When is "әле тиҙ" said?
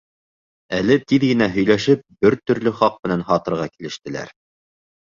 0.77-1.25